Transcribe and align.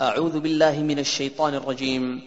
أعوذ 0.00 0.40
بالله 0.40 0.78
من 0.80 0.98
الشيطان 0.98 1.54
الرجيم 1.54 2.20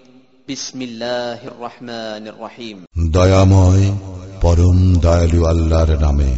بسم 0.49 0.81
الله 0.81 1.39
الرحمن 1.47 2.27
الرحيم 2.27 2.77
দয়াময় 3.13 3.85
পরম 4.41 4.77
দয়ালু 5.05 5.39
আল্লাহর 5.45 5.91
নামে 6.05 6.31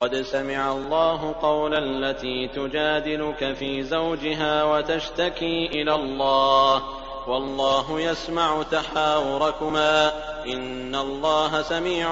قد 0.00 0.14
سمع 0.24 0.72
الله 0.72 1.20
قول 1.42 1.72
التي 1.74 2.48
تجادلك 2.48 3.40
في 3.54 3.82
زوجها 3.84 4.64
وتشتكي 4.64 5.56
إلى 5.68 5.94
الله 5.94 6.74
والله 7.28 8.00
يسمع 8.00 8.62
تحاوركما 8.62 10.12
إن 10.46 10.94
الله 10.96 11.62
سميع 11.62 12.06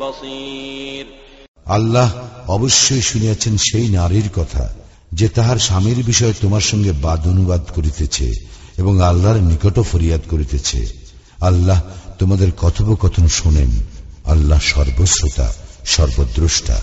بصير 0.00 1.06
আল্লাহ 1.66 2.08
অবশ্যই 2.48 3.02
শুনিয়াছেন 3.02 3.54
সেই 3.68 3.86
নারীর 3.88 4.28
কথা 4.34 4.64
যে 5.15 5.27
তাহার 5.29 5.57
স্বামীর 5.59 5.99
বিষয়ে 6.03 6.35
তোমার 6.41 6.61
সঙ্গে 6.61 6.91
বাদ 7.01 7.21
অনুবাদ 7.27 7.63
করিতেছে 7.75 8.27
এবং 8.77 8.93
আল্লাহর 9.01 9.39
নিকট 9.41 9.75
ফরিয়াদ 9.91 10.23
করিতেছে 10.29 10.79
আল্লাহ 11.41 11.79
তোমাদের 12.19 12.49
কথোপকথন 12.57 13.25
শোনেন 13.29 13.71
আল্লাহ 14.25 14.59
সর্বশ্রোতা 14.71 15.47
সর্বদ্রষ্টা 15.85 16.77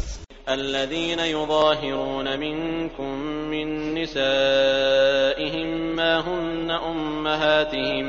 الذين 0.59 1.21
يظاهرون 1.31 2.29
منكم 2.37 3.15
من 3.51 3.67
نسائهم 3.95 5.69
ما 5.97 6.15
هن 6.21 6.71
أمهاتهم 6.71 8.07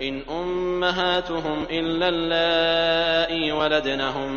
إن 0.00 0.14
أمهاتهم 0.32 1.58
إلا 1.70 2.08
اللائي 2.08 3.52
ولدنهم 3.52 4.32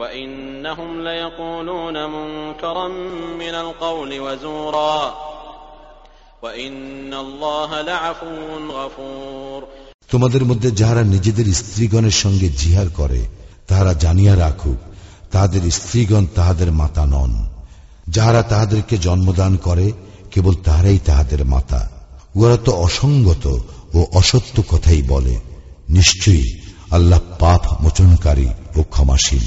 وإنهم 0.00 0.90
ليقولون 1.02 1.96
منكرا 2.08 2.88
من 3.34 3.54
القول 3.56 4.10
وزورا 4.20 5.14
وإن 6.42 7.14
الله 7.14 7.70
لعفو 7.82 8.34
غفور 8.70 9.60
তোমাদের 10.12 10.42
মধ্যে 10.44 10.68
যাহারা 10.80 11.02
নিজেদের 11.04 11.46
স্ত্রীগণের 11.54 12.16
সঙ্গে 12.24 12.48
জিহার 12.60 12.88
করে 12.90 13.20
তাহারা 13.66 13.92
জানিয়া 13.94 14.34
রাখুক 14.36 14.80
তাহাদের 15.32 15.62
স্ত্রীগণ 15.70 16.24
তাহাদের 16.34 16.70
মাতা 16.72 17.04
নন 17.06 17.32
যাহারা 18.06 18.42
তাহাদেরকে 18.42 18.94
জন্মদান 18.98 19.52
করে 19.56 19.86
কেবল 20.32 20.54
তাহারাই 20.64 20.98
তাহাদের 21.04 21.40
মাতা 21.44 21.80
উহারা 22.34 22.58
তো 22.64 22.72
অসঙ্গত 22.86 23.44
ও 23.94 24.00
অসত্য 24.12 24.56
কথাই 24.68 25.02
বলে 25.02 25.34
নিশ্চয়ই 25.88 26.48
আল্লাহ 26.90 27.20
পাপ 27.38 27.62
মোচনকারী 27.82 28.48
ও 28.76 28.80
ক্ষমাশীল 28.84 29.46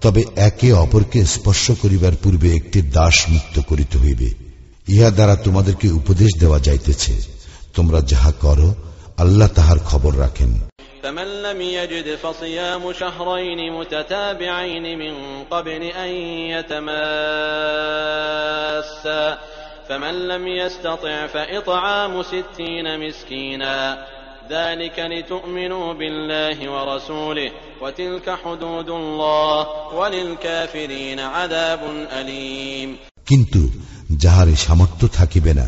তবে 0.00 0.22
একে 0.48 0.68
অপরকে 0.74 1.20
স্পর্শ 1.26 1.64
করিবার 1.82 2.14
পূর্বে 2.22 2.48
একটি 2.54 2.78
দাস 2.92 3.16
মুক্ত 3.28 3.56
করিতে 3.70 3.96
হইবে 3.98 4.28
ইহা 4.88 5.10
দ্বারা 5.10 5.34
তোমাদেরকে 5.36 5.86
উপদেশ 5.90 6.30
দেওয়া 6.38 6.58
যাইতেছে 6.58 7.12
তোমরা 7.74 7.98
যাহা 8.06 8.32
করো 8.40 8.68
আল্লাহ 9.16 9.48
তাহার 9.54 9.78
খবর 9.90 10.12
রাখেন 10.18 10.52
فمن 11.02 11.28
لم 11.42 11.60
يجد 11.60 12.08
فصيام 12.16 12.92
شهرين 12.92 13.60
متتابعين 13.72 14.86
من 14.98 15.14
قبل 15.44 15.82
أن 15.82 16.12
يتماسا 18.02 19.38
فمن 19.88 20.14
لم 20.28 20.44
يستطع 20.50 21.26
فإطعام 21.26 22.22
ستين 22.24 22.86
مسكينا 23.00 23.76
ذلك 24.50 24.96
لتؤمنوا 25.12 25.92
بالله 25.92 26.58
ورسوله 26.68 27.50
وتلك 27.82 28.26
حدود 28.44 28.88
الله 28.90 29.58
وللكافرين 29.94 31.20
عذاب 31.20 31.80
أليم 32.12 32.90
কিন্তু 33.26 33.62
যাহারে 34.22 34.54
সামর্থ্য 34.56 35.06
থাকিবে 35.08 35.52
না 35.54 35.66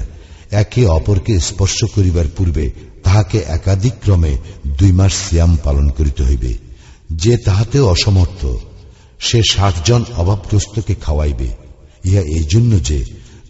একে 0.53 0.83
অপরকে 0.89 1.35
স্পর্শ 1.41 1.79
করিবার 1.95 2.29
পূর্বে 2.37 2.65
তাহাকে 3.05 3.39
একাধিক 3.49 3.95
ক্রমে 4.03 4.33
দুই 4.79 4.93
মাস 4.93 5.13
সিয়াম 5.25 5.53
পালন 5.65 5.87
করিতে 5.89 6.23
হইবে 6.25 6.53
যে 7.15 7.33
তাহাতেও 7.45 7.85
অসমর্থ 7.87 8.41
সে 9.21 9.39
ষাট 9.53 9.75
জন 9.89 10.03
অভাবগ্রস্তকে 10.17 10.95
খাওয়াইবে 10.95 11.49
ইহা 12.05 12.23
এই 12.37 12.45
জন্য 12.45 12.73
যে 12.89 12.99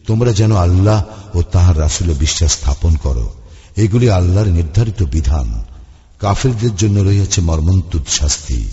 তোমরা 0.06 0.30
যেন 0.32 0.52
আল্লাহ 0.56 0.98
ও 1.34 1.38
তাহার 1.52 1.76
রাসুলে 1.78 2.14
বিশ্বাস 2.14 2.50
স্থাপন 2.52 2.92
করো 2.96 3.26
এগুলি 3.79 4.09
আল্লাহর 4.09 4.47
নির্ধারিত 4.47 5.03
বিধান। 5.03 5.65
কাফিরদের 6.19 6.75
জন্য 6.75 6.99
রয়েছে 6.99 7.41
মর্মন্তুদ 7.41 8.05
শাস্তি। 8.07 8.71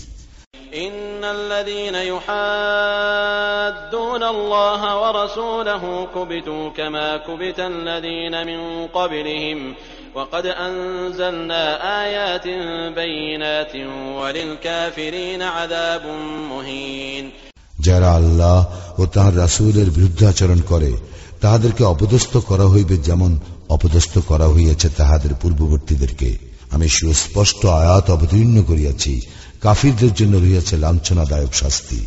যারা 17.79 18.13
আল্লাহ 18.13 18.65
ও 19.01 19.05
তাহার 19.05 19.37
রাসুলের 19.37 19.89
বিরুদ্ধাচরণ 19.89 20.61
করে 20.61 20.97
তাহাদেরকে 21.41 21.83
অপদস্থ 21.83 22.37
করা 22.37 22.65
হইবে 22.65 22.97
যেমন 22.97 23.39
অপদস্থ 23.68 24.14
করা 24.30 24.46
হইয়াছে 24.46 24.88
তাহাদের 24.96 25.32
পূর্ববর্তীদেরকে 25.42 26.30
আমি 26.72 26.86
সুস্পষ্ট 26.90 27.60
আয়াত 27.80 28.06
অবতীর্ণ 28.10 28.56
করিয়াছি 28.62 29.12
কাফিরদের 29.62 30.12
জন্য 30.14 30.34
রহিয়াছে 30.36 30.74
লাঞ্ছনাদায়ক 30.76 31.52
শাস্তি 31.54 32.00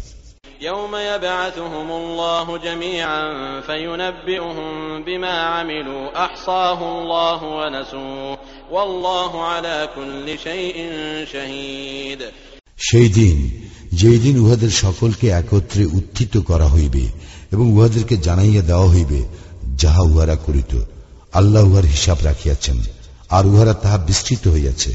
يوم 0.61 0.93
يبعثهم 1.11 1.91
الله 1.93 2.57
جميعا 2.59 3.21
فينبئهم 3.61 4.73
بما 5.03 5.35
عملوا 5.47 6.03
أحصاه 6.17 6.79
الله 6.91 7.39
ونسوه 7.57 8.37
والله 8.71 9.31
على 9.43 9.77
كل 9.95 10.27
شيء 10.39 10.77
شهيد 11.25 12.21
সেই 12.79 13.09
দিন 13.09 13.37
যেই 13.91 14.19
দিন 14.19 14.35
উহাদের 14.39 14.71
সকলকে 14.83 15.25
একত্রে 15.31 15.83
উত্থিত 15.99 16.33
করা 16.39 16.67
হইবে 16.67 17.03
এবং 17.51 17.65
উহাদেরকে 17.69 18.15
জানাইয়া 18.17 18.61
দেওয়া 18.61 18.87
হইবে 18.89 19.19
যাহা 19.75 20.01
উহারা 20.03 20.35
করিত 20.45 20.71
আল্লাহ 21.33 21.63
উহার 21.69 21.87
হিসাব 21.93 22.17
রাখিয়াছেন 22.23 22.77
আর 23.29 23.45
উহারা 23.51 23.73
তাহা 23.83 23.97
বিস্তৃত 24.07 24.43
হইয়াছে 24.47 24.91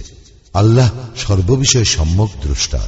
আল্লাহ 0.54 0.88
সর্ববিষয়ে 1.25 1.86
সম্যক 1.97 2.31
দ্রষ্টা 2.42 2.82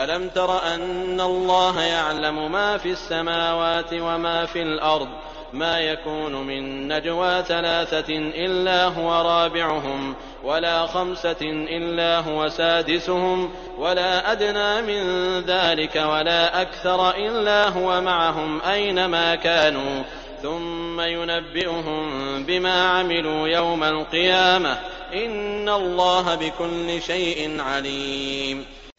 ألم 0.00 0.24
تر 0.28 0.50
أن 0.74 1.20
الله 1.22 1.76
يعلم 1.82 2.52
ما 2.52 2.70
في 2.78 2.90
السماوات 2.90 3.90
وما 3.92 4.38
في 4.46 4.62
الأرض 4.62 5.08
ما 5.52 5.80
يكون 5.80 6.32
من 6.32 6.88
نجوى 6.88 7.42
ثلاثة 7.42 8.10
إلا 8.46 8.84
هو 8.84 9.08
رابعهم 9.22 10.14
ولا 10.44 10.86
خمسة 10.86 11.42
إلا 11.76 12.20
هو 12.20 12.48
سادسهم 12.48 13.50
ولا 13.78 14.32
أدنى 14.32 14.82
من 14.82 15.04
ذلك 15.40 15.96
ولا 15.96 16.62
أكثر 16.62 17.10
إلا 17.10 17.68
هو 17.68 18.00
معهم 18.00 18.60
أينما 18.62 19.34
كانوا 19.34 20.02
ثم 20.44 21.00
ينبئهم 21.00 22.04
بما 22.44 22.76
عملوا 22.88 23.48
يوم 23.48 23.82
القيامة 23.84 24.72
إن 25.14 25.68
الله 25.70 26.34
بكل 26.34 26.88
شيء 27.02 27.38
عليم 27.60 28.56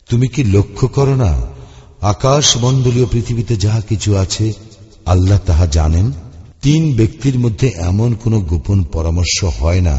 তুমি 0.10 0.28
কি 0.28 0.42
লক্ষ্য 0.54 0.86
করো 0.88 1.16
না 1.16 1.31
আকাশ 2.13 2.45
মণ্ডলীয় 2.57 3.07
পৃথিবীতে 3.13 3.56
যাহা 3.57 3.81
কিছু 3.89 4.10
আছে 4.18 4.45
আল্লাহ 5.06 5.39
তাহা 5.45 5.66
জানেন 5.72 6.07
তিন 6.62 6.81
ব্যক্তির 6.95 7.38
মধ্যে 7.39 7.68
এমন 7.81 8.10
কোন 8.16 8.33
গোপন 8.42 8.80
পরামর্শ 8.94 9.38
হয় 9.60 9.81
না 9.81 9.95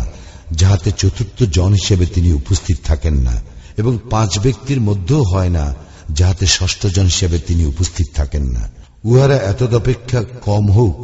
যাহাতে 0.52 0.90
চতুর্থ 0.93 1.38
জন 1.52 1.70
হিসেবে 1.73 2.05
তিনি 2.06 2.31
উপস্থিত 2.32 2.79
থাকেন 2.84 3.14
না 3.19 3.34
এবং 3.79 3.93
পাঁচ 4.11 4.32
ব্যক্তির 4.38 4.81
মধ্যেও 4.81 5.23
হয় 5.25 5.52
না 5.58 5.64
যাহাতে 6.11 6.44
ষষ্ঠ 6.49 6.82
জন 6.87 7.06
হিসেবে 7.06 7.37
তিনি 7.38 7.62
উপস্থিত 7.64 8.06
থাকেন 8.14 8.44
না 8.56 8.64
উহারা 9.05 9.37
এতদপেক্ষা 9.43 10.20
কম 10.46 10.64
হোক 10.70 10.96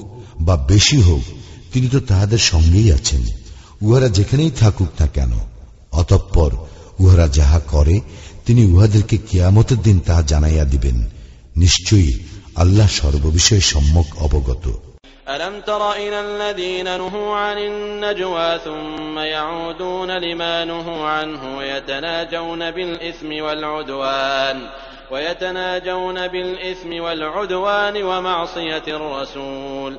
বা 0.42 0.54
বেশি 0.68 0.98
হোক 1.02 1.24
তিনি 1.72 1.86
তো 1.88 1.98
তাহাদের 2.00 2.40
সঙ্গেই 2.50 2.88
আছেন 2.92 3.22
উহারা 3.82 4.08
যেখানেই 4.08 4.52
থাকুক 4.60 4.90
না 5.00 5.06
কেন 5.06 5.32
অতঃপর 5.92 6.50
উহারা 7.00 7.26
যাহা 7.28 7.60
করে 7.72 7.96
তিনি 8.46 8.62
উহাদেরকে 8.64 9.16
কিয়ামতের 9.18 9.80
দিন 9.82 9.96
তাহা 10.06 10.22
জানাইয়া 10.22 10.64
দিবেন 10.64 10.96
নিশ্চয়ই 11.56 12.12
আল্লাহ 12.56 12.88
সর্ববিষয়ে 13.00 13.62
সম্যক 13.72 14.08
অবগত 14.20 14.64
ألم 15.28 15.60
تر 15.60 15.82
إلى 15.94 16.20
الذين 16.20 16.88
نهوا 16.96 17.36
عن 17.36 17.58
النجوى 17.60 18.50
ثم 18.58 19.18
يعودون 19.18 20.10
لما 20.18 20.64
نهوا 20.64 21.08
عنه 21.08 21.42
ويتناجون 21.58 22.70
بالإثم 22.70 23.30
والعدوان 23.36 24.56
ويتناجون 25.10 26.28
بالإثم 26.28 26.90
والعدوان 26.94 28.02
ومعصية 28.02 28.86
الرسول 28.88 29.98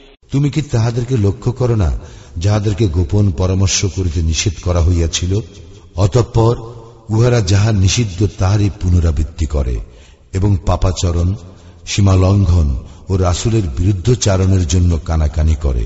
তুমি 0.31 0.49
কি 0.49 0.61
তাহাদেরকে 0.61 1.17
লক্ষ্য 1.17 1.51
করো 1.51 1.75
না, 1.75 1.91
যাহাদেরকে 2.37 2.87
গোপন 2.87 3.31
পরামর্শ 3.31 3.85
করিতে 3.85 4.21
নিষেধ 4.21 4.53
করা 4.63 4.81
হইয়াছিল? 4.81 5.39
অতঃপর 5.95 6.55
উহারা 7.09 7.41
যাহা 7.41 7.71
নিষিদ্ধ, 7.71 8.27
তাহারই 8.39 8.69
পুনরাবৃত্তি 8.81 9.45
করে 9.45 9.79
এবং 10.33 10.57
পাপাচরণ, 10.65 11.35
সীমালঙ্ঘন 11.85 12.77
ও 13.09 13.17
রাসুলের 13.17 13.63
বিরুদ্ধচারণের 13.77 14.67
জন্য 14.67 14.99
কানাকানি 15.05 15.55
করে। 15.55 15.85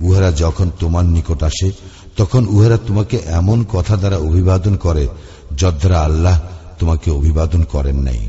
উহারা 0.00 0.32
যখন 0.32 0.70
তোমার 0.80 1.04
নিকট 1.04 1.42
আসে, 1.42 1.72
তখন 2.16 2.46
উহারা 2.46 2.76
তোমাকে 2.76 3.16
এমন 3.26 3.64
কথা 3.72 3.96
দ্বারা 3.96 4.16
অভিবাদন 4.16 4.76
করে, 4.76 5.08
যদ্বারা 5.56 6.00
আল্লাহ 6.00 6.40
তোমাকে 6.78 7.10
অভিবাদন 7.10 7.64
করেন 7.64 7.96
নাই। 7.96 8.28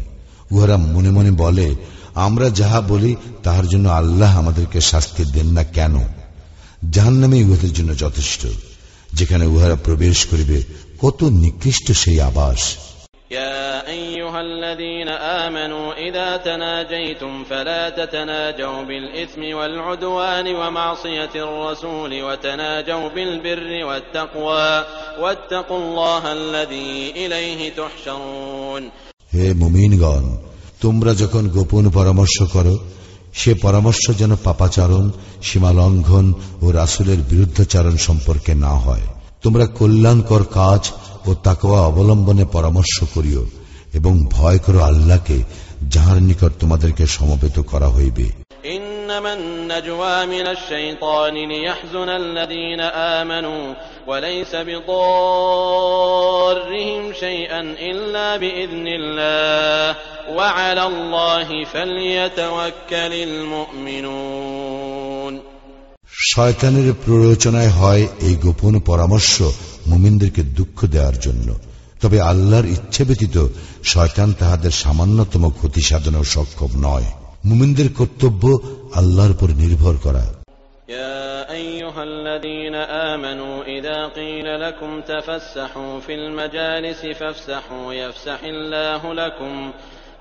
উহারা 0.52 0.78
মনে 0.78 1.12
মনে 1.12 1.31
বলে 1.31 1.75
আমরা 2.26 2.46
যাহা 2.61 2.81
বলি 2.93 3.12
তাহার 3.43 3.67
জন্য 3.67 3.87
আল্লাহ 4.00 4.31
আমাদেরকে 4.38 4.78
শাস্তি 4.90 5.22
দেন 5.34 5.49
না 5.56 5.64
কেন 5.76 5.94
জাহান 6.90 7.17
নামে 7.22 7.37
উহাদের 7.44 7.72
জন্য 7.72 7.90
যথেষ্ট 8.05 8.43
যেখানে 9.12 9.44
উহারা 9.46 9.76
প্রবেশ 9.87 10.19
করিবে 10.31 10.58
কত 11.00 11.20
নিকৃষ্ট 11.44 11.87
সেই 12.02 12.19
আবাস 12.31 12.62
يا 13.32 13.88
أيها 13.88 14.40
الذين 14.40 15.08
آمنوا 15.08 15.94
إذا 15.99 16.37
تناجيتم 16.38 17.44
فلا 17.44 17.90
تتناجوا 17.90 18.82
بالإثم 18.82 19.43
والعدوان 19.56 20.46
ومعصية 20.50 21.34
الرسول 21.37 22.22
وتناجوا 22.22 23.08
بالبر 23.08 23.84
والتقوى 23.84 24.84
واتقوا 25.20 25.78
الله 25.78 26.32
الذي 26.32 27.12
إليه 27.17 27.61
تحشرون 27.72 28.82
হে 29.34 29.46
মুমিনগণ 29.55 30.25
তোমরা 30.81 31.13
যখন 31.13 31.48
গোপন 31.48 31.89
পরামর্শ 31.89 32.44
করো, 32.54 32.77
সে 33.33 33.54
পরামর্শ 33.54 34.12
যেন 34.12 34.36
পাপাচারণ, 34.44 35.12
সীমালঙ্ঘন 35.44 36.33
ও 36.62 36.72
রাসুলের 36.72 37.18
বিরুদ্ধাচারণ 37.18 37.98
সম্পর্কে 37.98 38.56
না 38.56 38.69
হয়। 38.69 39.01
তোমরা 39.42 39.66
কল্যাণকর 39.66 40.44
কাজ 40.44 40.92
ও 41.27 41.33
তাকওয়া 41.33 41.81
অবলম্বনে 41.81 42.45
পরামর্শ 42.45 43.04
করিও 43.13 43.45
এবং 43.94 44.25
ভয় 44.31 44.57
করো 44.57 44.80
আল্লাহকে, 44.80 45.44
যাহার 45.89 46.22
নিকট 46.22 46.51
তোমাদেরকে 46.60 47.07
সমবেত 47.07 47.60
করা 47.60 47.88
হইবে। 47.88 48.45
ইন্নামান 48.63 49.42
নাজওয়া 49.42 50.25
মিনাশ 50.25 50.69
শাইতানি 50.69 51.45
লিয়াহজুনাল 51.45 52.24
লাযীনা 52.24 52.88
আমানু 53.21 53.74
وليس 54.06 54.55
بضارهم 56.00 57.12
شيئا 57.14 57.61
إلا 57.81 58.37
بإذن 58.37 58.87
الله 58.90 59.96
وعلى 60.31 60.87
الله 60.87 61.64
فليتوكل 61.64 63.12
المؤمنون 63.31 65.40
শয়তানের 66.31 66.94
প্ররোচনায় 67.05 67.70
হয় 67.70 68.08
এই 68.20 68.37
গোপন 68.37 68.81
পরামর্শ 68.81 69.43
মুমিনদেরকে 69.87 70.43
দুঃখ 70.58 70.87
দেওয়ার 70.87 71.20
জন্য 71.20 71.56
তবে 72.02 72.22
আল্লাহর 72.22 72.67
ইচ্ছে 72.67 73.05
ব্যতীত 73.05 73.49
শয়তান 73.84 74.32
তাহাদের 74.32 74.72
সামান্যতম 74.72 75.50
ক্ষতি 75.50 75.81
সাধনেও 75.81 76.25
সক্ষম 76.25 76.70
নয় 76.82 77.05
মুমিনদের 77.44 77.94
কর্তব্য 77.94 78.58
আল্লাহর 78.94 79.31
উপর 79.31 79.49
নির্ভর 79.62 79.96
করা 79.96 80.25
يا 80.88 81.52
أيها 81.52 82.02
الذين 82.02 82.75
آمنوا 82.75 83.64
إذا 83.64 84.06
قيل 84.06 84.61
لكم 84.61 85.00
تفسحوا 85.00 86.00
في 86.00 86.14
المجالس 86.14 87.06
فافسحوا 87.06 87.94
يفسح 87.94 88.40
الله 88.44 89.14
لكم 89.14 89.72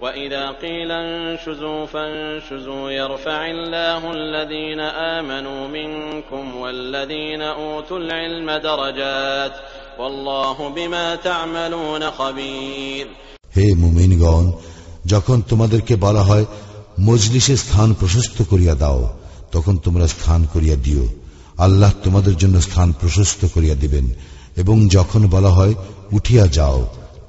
وإذا 0.02 0.52
قيل 0.52 0.92
انشزوا 0.92 1.86
فانشزوا 1.86 2.92
يرفع 2.92 3.48
الله 3.48 4.12
الذين 4.12 4.80
آمنوا 5.18 5.68
منكم 5.68 6.56
والذين 6.56 7.42
أوتوا 7.42 8.00
العلم 8.00 8.52
درجات 8.52 9.52
والله 10.00 10.70
بما 10.70 11.16
تعملون 11.16 12.12
خبير 12.12 13.08
হে 13.58 13.66
মুমিনগণ 13.76 14.46
যখন 15.06 15.38
তোমাদেরকে 15.42 15.94
বলা 15.96 16.24
হয় 16.24 16.46
মজলিসে 17.00 17.56
স্থান 17.58 17.90
প্রশস্ত 17.94 18.38
করিয়া 18.50 18.76
দাও 18.76 19.02
তখন 19.55 19.75
তোমরা 19.77 20.07
স্থান 20.09 20.41
করিয়া 20.53 20.77
দিও। 20.77 21.05
আল্লাহ 21.59 21.93
তোমাদের 22.05 22.35
জন্য 22.37 22.57
স্থান 22.61 22.89
প্রশস্ত 22.93 23.41
করিয়া 23.55 23.75
দিবেন 23.75 24.07
এবং 24.57 24.77
যখন 24.89 25.23
বলা 25.27 25.51
হয়, 25.51 25.75
উঠিয়া 26.13 26.45
যাও, 26.47 26.81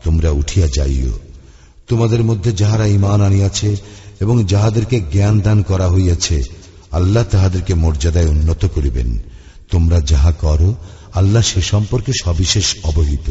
তোমরা 0.04 0.30
উঠিয়া 0.30 0.68
যাইও। 0.76 1.14
তোমাদের 1.88 2.22
মধ্যে 2.24 2.52
যাহারা 2.52 2.86
ইমান 2.86 3.20
আনিয়াছে 3.22 3.70
এবং 4.20 4.36
যাহাদেরকে 4.44 4.98
জ্ঞান 5.12 5.36
দান 5.40 5.60
করা 5.62 5.88
হইয়াছে, 5.88 6.38
আল্লাহ 6.92 7.24
তাহাদেরকে 7.32 7.74
মর্যাদায় 7.74 8.30
উন্নত 8.30 8.62
করিবেন। 8.76 9.10
তোমরা 9.72 9.98
যাহা 10.02 10.32
করো, 10.32 10.70
আল্লাহ 11.14 11.42
সে 11.42 11.62
সম্পর্কে 11.62 12.12
সবিশেষ 12.24 12.68
অবহিত। 12.84 13.28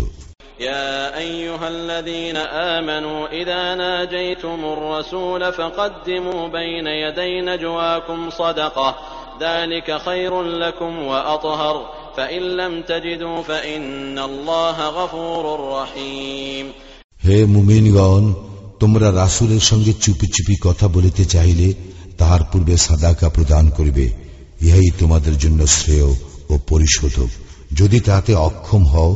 يا 0.62 1.18
أيها 1.18 1.68
الذين 1.68 2.38
آمنوا 2.78 3.28
إذا 3.32 3.76
ناجيتم 3.76 4.60
الرسول 4.66 5.54
فقدموا 5.54 6.48
بين 6.50 6.88
يدي 6.88 7.42
نجواكم 7.42 8.30
صدقة 8.32 8.96
ذلك 9.42 9.98
خير 9.98 10.42
لكم 10.44 11.00
وأطهر 11.02 11.76
فإن 12.18 12.42
لم 12.42 12.82
تجدوا 12.82 13.42
فإن 13.42 14.20
الله 14.20 14.78
غفور 14.90 15.44
رحيم 15.72 16.66
হে 17.26 17.38
মুমিনগণ 17.46 18.26
তোমরা 18.82 19.08
রাসুলের 19.22 19.64
সঙ্গে 19.70 19.94
চুপি 20.04 20.28
চুপি 20.36 20.56
কথা 20.66 20.86
বলিতে 20.88 21.24
চাইলে 21.26 21.68
তাহার 22.18 22.42
পূর্বে 22.52 22.76
সাদাকা 22.78 23.28
প্রদান 23.30 23.66
করিবে 23.78 24.06
ইহাই 24.62 24.90
তোমাদের 25.00 25.36
জন্য 25.38 25.60
শ্রেয় 25.68 26.06
ও 26.50 26.54
পরিশোধক 26.70 27.30
যদি 27.74 28.00
তাতে 28.00 28.32
অক্ষম 28.48 28.84
হও 28.94 29.12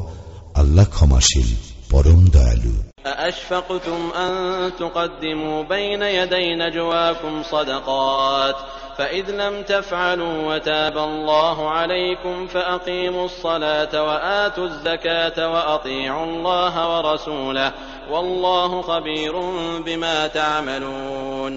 আল্লাহ 0.58 0.86
ক্ষমাশীল 0.96 1.50
পরম 1.92 2.22
দয়ালু 2.36 2.75
أأشفقتم 3.06 4.01
أن 4.15 4.32
تقدموا 4.80 5.63
بين 5.65 6.01
يدي 6.20 6.56
نجواكم 6.56 7.34
صدقات 7.44 8.56
فإذ 8.98 9.32
لم 9.32 9.56
تفعلوا 9.63 10.36
وتاب 10.50 10.98
الله 11.00 11.70
عليكم 11.70 12.48
فأقيموا 12.48 13.25
الصلاة 13.25 13.94
وآتوا 14.03 14.65
الزكاة 14.65 15.38
وأطيعوا 15.53 16.25
الله 16.25 16.74
ورسوله 16.92 17.74
والله 18.12 18.82
خبير 18.82 19.34
بما 19.86 20.27
تعملون 20.30 21.53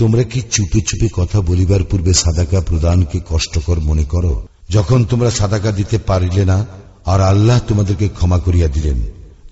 তোমরা 0.00 0.22
কি 0.32 0.40
চুপি 0.54 0.80
চুপি 0.88 1.08
কথা 1.18 1.38
বলিবার 1.48 1.82
পূর্বে 1.90 2.12
সাদাকা 2.14 2.58
প্রদানকে 2.68 3.18
কষ্টকর 3.30 3.78
মনে 3.80 4.04
করো 4.12 4.34
যখন 4.68 5.00
তোমরা 5.04 5.30
সাদাকা 5.30 5.70
দিতে 5.72 5.96
পারিলে 6.08 6.44
না 6.44 6.58
আর 7.06 7.20
আল্লাহ 7.22 7.58
তোমাদেরকে 7.68 8.06
ক্ষমা 8.08 8.38
করিয়া 8.38 8.68
দিলেন 8.68 8.98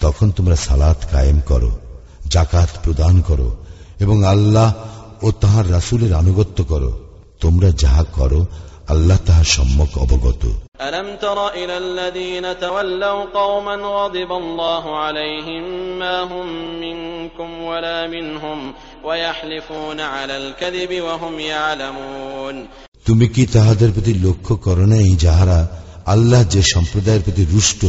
তখন 0.00 0.26
তোমরা 0.30 0.56
সালাত 0.58 0.98
কায়েম 1.12 1.38
করো 1.40 1.70
জাকাত 2.28 2.70
প্রদান 2.84 3.14
করো 3.20 3.48
এবং 4.00 4.16
আল্লাহ 4.24 4.68
ও 5.22 5.28
তাহার 5.40 5.66
রাসুলের 5.72 6.12
আনুগত্য 6.12 6.58
করো 6.64 6.90
তোমরা 7.40 7.68
যাহা 7.82 8.04
করো 8.18 8.40
আল্লাহ 8.88 9.18
তাহার 9.26 9.46
সম্যক 9.56 9.92
অবগত 9.98 10.42
ألم 10.82 11.08
تر 11.16 11.38
إلى 11.50 11.76
الذين 11.78 12.46
تولوا 12.58 13.24
قوما 13.34 13.76
غضب 13.98 14.30
الله 14.34 14.84
عليهم 14.96 15.64
ما 15.98 16.16
هم 16.22 16.46
منكم 16.80 17.50
ولا 17.62 17.98
منهم 18.06 18.58
ويحلفون 19.04 20.00
على 20.14 20.34
الكذب 20.36 20.90
وهم 21.00 21.34
يعلمون 21.50 22.56
তুমি 23.06 23.26
কি 23.28 23.42
তাহাদের 23.46 23.90
প্রতি 23.92 24.12
লক্ষ্য 24.26 24.54
করো 24.56 24.84
নাই 24.86 25.08
যাহারা 25.24 25.58
আল্লাহ 26.06 26.42
যে 26.44 26.60
সম্প্রদায়ের 26.74 27.22
প্রতি 27.22 27.44
রুষ্ট 27.46 27.82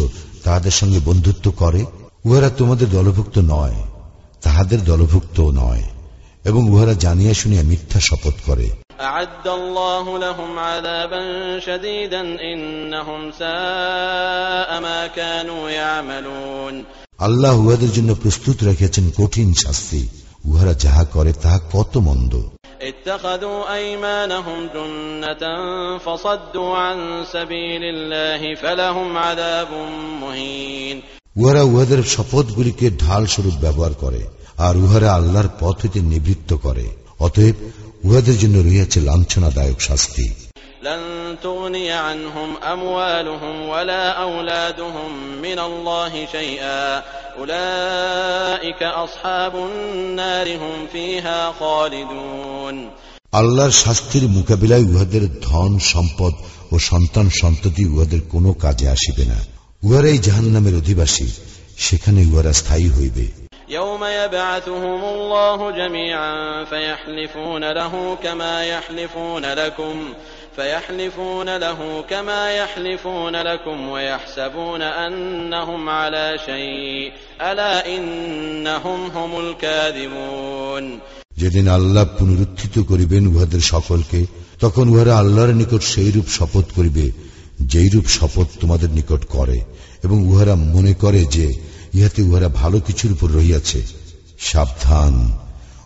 তাহাদের 0.45 0.73
সঙ্গে 0.79 0.99
বন্ধুত্ব 0.99 1.45
করে 1.61 1.81
উহারা 2.25 2.49
তোমাদের 2.59 2.87
দলভুক্ত 2.89 3.35
নয় 3.53 3.77
তাহাদের 4.41 4.79
দলভুক্ত 4.83 5.37
নয় 5.53 5.83
এবং 6.45 6.61
উহারা 6.71 6.93
জানিয়া 7.05 7.33
শুনিয়া 7.33 7.63
মিথ্যা 7.63 7.99
শপথ 8.07 8.35
করে 8.47 8.67
أعد 9.03 9.47
الله 9.51 10.05
لهم 10.19 10.51
عذابا 10.61 11.21
شديدا 11.59 12.21
إنهم 12.43 13.21
ساء 13.33 14.69
ما 14.81 14.99
كانوا 15.09 15.63
يعملون 15.71 16.75
আল্লাহ 17.19 17.53
উহাদের 17.57 17.91
জন্য 17.93 18.11
প্রস্তুত 18.15 18.57
রেখেছেন 18.63 19.05
কঠিন 19.19 19.49
শাস্তি 19.63 20.01
উহারা 20.45 20.73
যাহা 20.75 21.03
করে 21.15 21.31
তাহা 21.43 21.59
কত 21.73 21.93
মন্দ 21.99 22.33
اتخذوا 22.81 23.73
أيمانهم 23.73 24.69
جنة 24.69 25.43
فصدوا 25.97 26.77
عن 26.77 26.97
سبيل 27.25 27.83
الله 27.85 28.55
فلهم 28.55 29.17
عذاب 29.17 29.71
مهين 30.21 30.97
উহারা 31.35 31.63
উহাদের 31.63 32.01
শপথগুলিকে 32.13 32.87
ঢাল 33.03 33.23
স্বরূপ 33.33 33.55
ব্যবহার 33.65 33.93
করে 34.03 34.21
আর 34.59 34.75
উহারা 34.77 35.09
আল্লাহর 35.19 35.49
পথ 35.61 35.75
হইতে 35.83 35.99
নিবৃত্ত 36.11 36.51
করে 36.65 36.85
অতএব 37.19 37.55
উহাদের 38.03 38.35
জন্য 38.37 38.55
রইয়াছে 38.67 38.99
লাঞ্ছনাদায়ক 39.01 39.79
শাস্তি 39.89 40.27
لن 40.83 41.03
تغني 41.43 41.91
عنهم 41.91 42.49
أموالهم 42.65 43.55
ولا 43.63 44.05
أولادهم 44.23 45.11
من 45.37 45.59
الله 45.61 46.25
شيئا 46.27 47.03
أولئك 47.37 48.81
أصحاب 48.83 49.55
النار 49.55 50.47
هم 50.55 50.87
فيها 50.87 51.39
خالدون 51.51 52.75
আল্লাহর 53.33 53.73
শাস্তির 53.83 54.25
মোকাবিলায় 54.37 54.85
উহাদের 54.85 55.23
ধন 55.41 55.71
সম্পদ 55.93 56.33
ও 56.71 56.75
সন্তান 56.89 57.27
সন্ততি 57.41 57.83
উহাদের 57.93 58.21
কোনো 58.33 58.51
কাজে 58.63 58.87
আসিবে 58.95 59.25
না 59.31 59.39
উহারাই 59.83 60.17
জাহান 60.25 60.47
নামের 60.55 60.75
অধিবাসী 60.81 61.27
সেখানে 61.77 62.19
উহারা 62.25 62.51
স্থায়ী 62.53 62.87
হইবে 62.97 63.25
يوم 63.71 64.03
يبعثهم 64.21 65.01
الله 65.05 65.59
جميعا 65.71 66.35
فيحلفون 66.65 67.63
له 67.71 67.93
كما 68.15 68.53
يحلفون 68.65 69.45
لكم 69.53 69.95
فيحلفون 70.55 71.57
له 71.57 71.79
كما 72.03 72.51
يحلفون 72.51 73.35
لكم 73.41 73.89
ويحسبون 73.89 74.81
أنهم 74.81 75.89
على 75.91 76.37
شيء 76.45 77.11
ألا 77.41 77.73
إنهم 77.87 78.99
هم 79.07 79.31
الكاذبون 79.39 80.85
যেদিন 81.37 81.65
আল্লাহ 81.69 82.05
পুনরুত্থিত 82.17 82.75
করিবেন 82.89 83.23
উহাদের 83.27 83.61
সকলকে 83.73 84.19
তখন 84.61 84.85
উহারা 84.87 85.13
আল্লাহর 85.17 85.53
নিকট 85.53 85.81
সেইরূপ 85.93 86.27
শপথ 86.29 86.65
করিবে 86.75 87.05
যেইরূপ 87.63 88.05
শপথ 88.09 88.47
তোমাদের 88.61 88.89
নিকট 88.89 89.21
করে 89.35 89.57
এবং 90.03 90.17
উহারা 90.29 90.55
মনে 90.75 90.93
করে 90.93 91.21
যে 91.35 91.47
ইহাতে 91.95 92.21
উহারা 92.21 92.49
ভালো 92.61 92.77
কিছুর 92.79 93.11
উপর 93.11 93.27
রহিয়াছে 93.29 93.79
সাবধান 94.41 95.15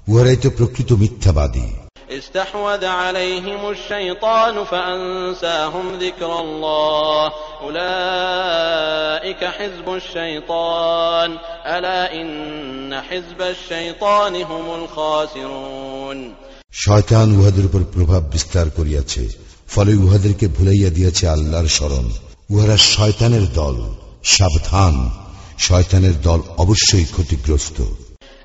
উহারাই 0.07 0.37
তো 0.37 0.49
প্রকৃত 0.49 0.89
মিথ্যাবাদী 0.93 1.67
استحوذ 2.09 2.85
عليهم 2.85 3.69
الشيطان 3.69 4.63
فأنساهم 4.65 5.85
ذكر 5.97 6.39
الله 6.39 7.31
أولئك 7.63 9.45
حزب 9.47 9.87
الشيطان 9.91 11.37
ألا 11.67 12.13
إن 12.13 13.01
حزب 13.01 13.41
الشيطان 13.41 14.35
هم 14.43 14.65
الخاسرون 14.75 16.33
শয়তান 16.75 17.27
উহাদের 17.31 17.65
উপর 17.65 17.81
প্রভাব 17.95 18.23
বিস্তার 18.33 18.67
করিয়াছে 18.77 19.23
ফলে 19.67 19.91
উহাদেরকে 19.95 20.45
ভুলাইয়া 20.47 20.89
দিয়াছে 20.89 21.23
আল্লাহর 21.27 21.69
স্মরণ 21.77 22.05
উহারা 22.49 22.77
শয়তানের 22.93 23.45
দল 23.59 23.77
সাবধান 24.35 24.95
শয়তানের 25.57 26.15
দল 26.27 26.39
অবশ্যই 26.63 27.05
ক্ষতিগ্রস্ত 27.13 27.77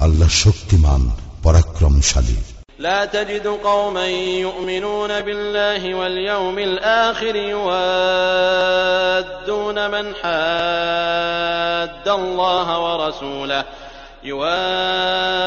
আল্লাহ 0.00 0.28
শক্তিমান 0.44 1.02
পরাক্রমশালী 1.44 2.38
لا 2.78 3.04
تجد 3.04 3.46
قوما 3.46 4.06
يؤمنون 4.46 5.20
بالله 5.20 5.94
واليوم 5.94 6.58
الآخر 6.58 7.36
يوادون 7.36 7.78
من 9.90 10.14
حاد 10.22 12.08
الله 12.08 12.68
ورسوله 12.84 13.64
يوادون 14.24 15.44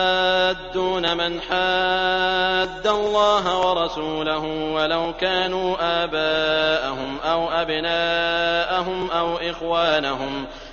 من 1.17 1.41
حاد 1.41 2.87
الله 2.87 3.59
ورسوله 3.59 4.43
ولو 4.73 5.13
كانوا 5.13 5.75
آباءهم 6.03 7.17
أو 7.19 7.49
أبناءهم 7.51 9.11
أو 9.11 9.37
إخوانهم 9.37 10.45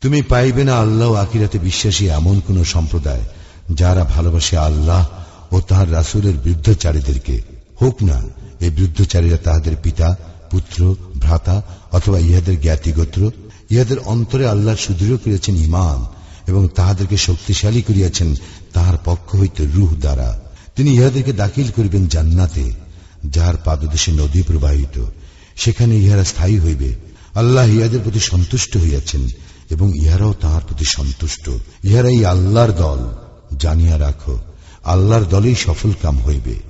তুমি 0.00 0.22
পাইবে 0.22 0.64
না 0.64 0.74
আল্লাহ 0.76 1.14
আকিরাতে 1.14 1.58
বিশ্বাসী 1.58 2.08
এমন 2.08 2.40
কোন 2.40 2.64
সম্প্রদায় 2.64 3.20
যারা 3.72 4.04
ভালোবাসে 4.04 4.56
আল্লাহ 4.56 5.06
ও 5.54 5.60
তাহার 5.60 5.92
রাসূলের 5.92 6.34
বৃদ্ধচারীদেরকে। 6.34 7.42
হোক 7.82 8.02
না, 8.02 8.22
এই 8.60 8.70
বৃদ্ধচারীরা 8.70 9.36
তাহাদের 9.36 9.76
পিতা, 9.82 10.16
পুত্র, 10.50 10.94
ভ্রাতা 11.18 11.62
অথবা 11.92 12.18
ইহাদের 12.18 12.60
জ্ঞাতিগোত্র, 12.60 13.30
ইহাদের 13.70 13.98
অন্তরে 13.98 14.48
আল্লাহ 14.48 14.74
সুদৃঢ় 14.74 15.16
করিয়াছেন 15.16 15.56
ইমান 15.56 16.06
এবং 16.50 16.68
তাহাদেরকে 16.68 17.16
শক্তিশালী 17.16 17.82
করিয়াছেন 17.82 18.34
তাহার 18.72 18.98
পক্ষ 19.04 19.36
হইতে 19.36 19.66
রুহ 19.74 19.94
দ্বারা। 19.94 20.40
তিনি 20.76 20.94
ইহাদেরকে 20.94 21.32
দাখিল 21.32 21.70
করিবেন 21.76 22.06
জান্নাতে, 22.06 22.72
যাহার 23.26 23.54
পাদদেশে 23.64 24.12
নদী 24.12 24.42
প্রবাহিত। 24.42 25.04
সেখানে 25.56 25.96
ইহারা 25.96 26.24
স্থায়ী 26.24 26.58
হইবে। 26.58 26.94
আল্লাহ 27.34 27.68
ইহাদের 27.68 28.00
প্রতি 28.04 28.20
সন্তুষ্ট 28.20 28.76
হইয়াছেন। 28.76 29.28
এবং 29.70 29.96
ইহারাও 29.96 30.34
তাহার 30.40 30.62
প্রতি 30.68 30.84
সন্তুষ্ট। 30.84 31.50
ইহারাই 31.84 32.24
আল্লাহর 32.24 32.72
দল। 32.72 32.98
জানিয়া 33.58 33.98
রাখো, 33.98 34.38
আল্লাহর 34.84 35.24
দলেই 35.24 35.54
সফল 35.54 35.92
কাম 36.02 36.20
হইবে। 36.20 36.69